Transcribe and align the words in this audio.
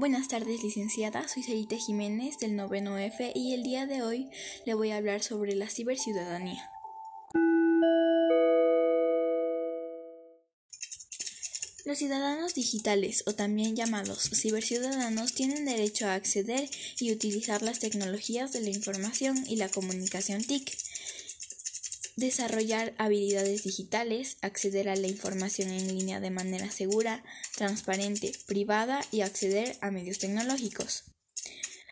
Buenas 0.00 0.28
tardes, 0.28 0.62
licenciada. 0.62 1.28
Soy 1.28 1.42
Sarita 1.42 1.76
Jiménez 1.76 2.38
del 2.38 2.56
noveno 2.56 2.96
F 2.96 3.32
y 3.34 3.52
el 3.52 3.62
día 3.62 3.84
de 3.84 4.00
hoy 4.00 4.30
le 4.64 4.72
voy 4.72 4.92
a 4.92 4.96
hablar 4.96 5.22
sobre 5.22 5.54
la 5.54 5.68
ciberciudadanía. 5.68 6.70
Los 11.84 11.98
ciudadanos 11.98 12.54
digitales, 12.54 13.24
o 13.26 13.34
también 13.34 13.76
llamados 13.76 14.30
ciberciudadanos, 14.32 15.34
tienen 15.34 15.66
derecho 15.66 16.06
a 16.06 16.14
acceder 16.14 16.70
y 16.98 17.12
utilizar 17.12 17.60
las 17.60 17.78
tecnologías 17.78 18.52
de 18.52 18.62
la 18.62 18.70
información 18.70 19.44
y 19.46 19.56
la 19.56 19.68
comunicación 19.68 20.42
TIC 20.42 20.78
desarrollar 22.16 22.94
habilidades 22.98 23.64
digitales, 23.64 24.36
acceder 24.42 24.88
a 24.88 24.96
la 24.96 25.08
información 25.08 25.70
en 25.70 25.88
línea 25.88 26.20
de 26.20 26.30
manera 26.30 26.70
segura, 26.70 27.24
transparente, 27.56 28.32
privada 28.46 29.04
y 29.10 29.22
acceder 29.22 29.78
a 29.80 29.90
medios 29.90 30.18
tecnológicos. 30.18 31.04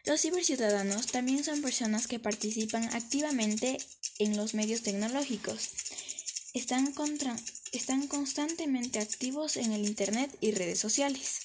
Los 0.04 0.22
ciberciudadanos 0.22 1.08
también 1.08 1.44
son 1.44 1.60
personas 1.60 2.06
que 2.06 2.18
participan 2.18 2.84
activamente 2.94 3.78
en 4.18 4.36
los 4.36 4.54
medios 4.54 4.82
tecnológicos. 4.82 5.70
Están, 6.54 6.94
están 7.72 8.08
constantemente 8.08 9.00
activos 9.00 9.56
en 9.56 9.72
el 9.72 9.84
Internet 9.84 10.34
y 10.40 10.52
redes 10.52 10.78
sociales. 10.78 11.40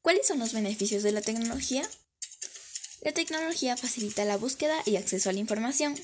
¿Cuáles 0.00 0.26
son 0.26 0.38
los 0.38 0.52
beneficios 0.52 1.02
de 1.02 1.12
la 1.12 1.22
tecnología? 1.22 1.88
La 3.02 3.12
tecnología 3.12 3.76
facilita 3.76 4.24
la 4.24 4.36
búsqueda 4.36 4.80
y 4.86 4.96
acceso 4.96 5.28
a 5.28 5.32
la 5.32 5.40
información, 5.40 5.94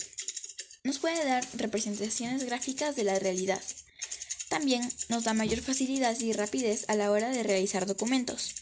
nos 0.85 0.99
puede 0.99 1.25
dar 1.25 1.47
representaciones 1.55 2.45
gráficas 2.45 2.97
de 2.97 3.05
la 3.05 3.19
realidad. 3.19 3.63
También 4.49 4.91
nos 5.09 5.25
da 5.25 5.35
mayor 5.35 5.61
facilidad 5.61 6.19
y 6.19 6.33
rapidez 6.33 6.85
a 6.89 6.95
la 6.95 7.11
hora 7.11 7.29
de 7.31 7.43
realizar 7.43 7.87
documentos. 7.87 8.55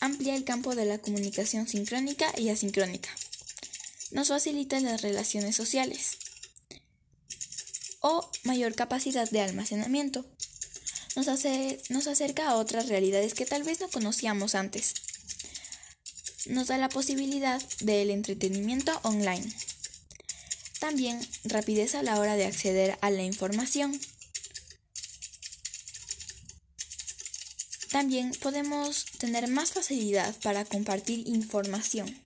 Amplía 0.00 0.34
el 0.34 0.44
campo 0.44 0.74
de 0.74 0.84
la 0.84 0.98
comunicación 0.98 1.68
sincrónica 1.68 2.32
y 2.38 2.50
asincrónica. 2.50 3.10
Nos 4.10 4.28
facilita 4.28 4.80
las 4.80 5.02
relaciones 5.02 5.56
sociales. 5.56 6.18
O 8.00 8.30
mayor 8.44 8.74
capacidad 8.74 9.30
de 9.30 9.40
almacenamiento. 9.40 10.26
Nos, 11.16 11.28
hace, 11.28 11.80
nos 11.88 12.06
acerca 12.06 12.48
a 12.48 12.56
otras 12.56 12.88
realidades 12.88 13.34
que 13.34 13.46
tal 13.46 13.62
vez 13.62 13.80
no 13.80 13.88
conocíamos 13.88 14.54
antes. 14.54 14.94
Nos 16.46 16.68
da 16.68 16.78
la 16.78 16.88
posibilidad 16.88 17.62
del 17.80 18.10
entretenimiento 18.10 18.98
online. 19.02 19.46
También 20.80 21.20
rapidez 21.44 21.94
a 21.94 22.02
la 22.02 22.18
hora 22.18 22.36
de 22.36 22.46
acceder 22.46 22.98
a 23.02 23.10
la 23.10 23.22
información. 23.22 24.00
También 27.90 28.32
podemos 28.40 29.04
tener 29.18 29.46
más 29.48 29.72
facilidad 29.72 30.34
para 30.42 30.64
compartir 30.64 31.28
información. 31.28 32.24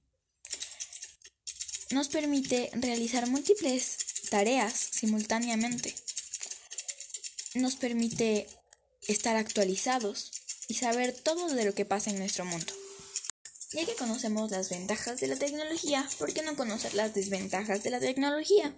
Nos 1.91 2.09
permite 2.09 2.71
realizar 2.75 3.29
múltiples 3.29 3.99
tareas 4.31 4.73
simultáneamente. 4.75 5.95
Nos 7.55 7.77
permite 7.77 8.47
estar 9.09 9.37
actualizados 9.37 10.31
y 10.69 10.75
saber 10.75 11.13
todo 11.13 11.53
de 11.55 11.65
lo 11.65 11.75
que 11.75 11.85
pasa 11.85 12.11
en 12.11 12.19
nuestro 12.19 12.45
mundo. 12.45 12.73
Ya 13.75 13.85
que 13.85 13.97
conocemos 13.97 14.53
las 14.53 14.71
ventajas 14.71 15.19
de 15.19 15.27
la 15.27 15.35
tecnología, 15.35 16.09
¿por 16.19 16.33
qué 16.33 16.43
no 16.43 16.55
conocer 16.55 16.95
las 16.95 17.13
desventajas 17.13 17.83
de 17.83 17.91
la 17.91 17.99
tecnología? 17.99 18.73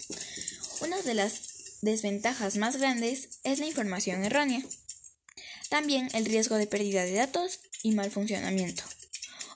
Una 0.80 1.00
de 1.02 1.12
las 1.12 1.80
desventajas 1.82 2.56
más 2.56 2.76
grandes 2.76 3.40
es 3.44 3.58
la 3.58 3.66
información 3.66 4.24
errónea. 4.24 4.62
También 5.68 6.08
el 6.14 6.24
riesgo 6.24 6.56
de 6.56 6.66
pérdida 6.66 7.04
de 7.04 7.12
datos 7.12 7.60
y 7.82 7.92
mal 7.92 8.10
funcionamiento. 8.10 8.84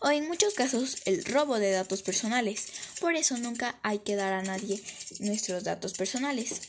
O 0.02 0.10
en 0.10 0.28
muchos 0.28 0.52
casos 0.52 0.98
el 1.06 1.24
robo 1.24 1.58
de 1.58 1.70
datos 1.70 2.02
personales. 2.02 2.66
Por 3.00 3.16
eso 3.16 3.38
nunca 3.38 3.80
hay 3.82 4.00
que 4.00 4.16
dar 4.16 4.34
a 4.34 4.42
nadie 4.42 4.82
nuestros 5.20 5.64
datos 5.64 5.94
personales. 5.94 6.60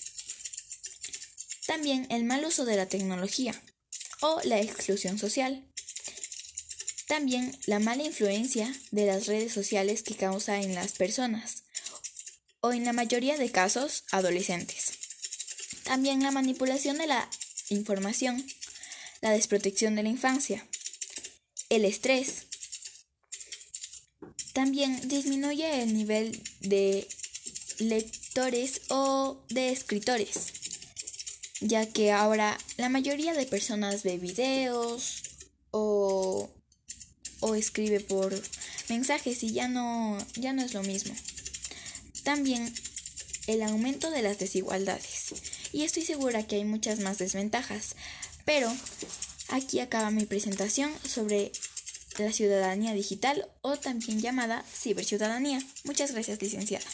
También 1.68 2.08
el 2.10 2.24
mal 2.24 2.46
uso 2.46 2.64
de 2.64 2.78
la 2.78 2.86
tecnología 2.86 3.62
o 4.22 4.40
la 4.46 4.62
exclusión 4.62 5.18
social. 5.20 5.71
También 7.12 7.54
la 7.66 7.80
mala 7.80 8.04
influencia 8.04 8.74
de 8.92 9.06
las 9.06 9.28
redes 9.28 9.52
sociales 9.52 10.02
que 10.02 10.16
causa 10.16 10.62
en 10.62 10.74
las 10.74 10.94
personas, 10.94 11.64
o 12.62 12.72
en 12.72 12.86
la 12.86 12.94
mayoría 12.94 13.38
de 13.38 13.52
casos, 13.52 14.06
adolescentes. 14.14 14.94
También 15.84 16.24
la 16.24 16.32
manipulación 16.32 16.98
de 16.98 17.08
la 17.08 17.30
información, 17.68 18.42
la 19.20 19.32
desprotección 19.32 19.94
de 19.96 20.04
la 20.04 20.08
infancia, 20.08 20.66
el 21.68 21.84
estrés. 21.84 22.46
También 24.54 25.10
disminuye 25.10 25.84
el 25.84 25.94
nivel 25.94 26.42
de 26.62 27.10
lectores 27.80 28.84
o 28.88 29.44
de 29.50 29.74
escritores, 29.74 30.54
ya 31.60 31.86
que 31.88 32.14
ahora 32.14 32.58
la 32.78 32.88
mayoría 32.88 33.34
de 33.34 33.46
personas 33.48 34.04
ve 34.04 34.18
videos 34.18 35.24
o 35.72 36.50
o 37.42 37.56
escribe 37.56 38.00
por 38.00 38.34
mensajes 38.88 39.44
y 39.44 39.52
ya 39.52 39.68
no, 39.68 40.18
ya 40.36 40.54
no 40.54 40.64
es 40.64 40.74
lo 40.74 40.84
mismo. 40.84 41.14
También 42.24 42.74
el 43.48 43.62
aumento 43.64 44.10
de 44.10 44.22
las 44.22 44.40
desigualdades. 44.40 45.34
Y 45.74 45.84
estoy 45.84 46.04
segura 46.04 46.44
que 46.44 46.56
hay 46.56 46.66
muchas 46.66 47.00
más 47.00 47.18
desventajas. 47.18 47.96
Pero 48.46 48.72
aquí 49.50 49.80
acaba 49.80 50.12
mi 50.12 50.26
presentación 50.26 50.92
sobre 51.08 51.52
la 52.18 52.32
ciudadanía 52.32 52.94
digital 52.94 53.48
o 53.62 53.78
también 53.78 54.22
llamada 54.22 54.64
ciberciudadanía. 54.72 55.62
Muchas 55.84 56.12
gracias, 56.12 56.42
licenciada. 56.42 56.86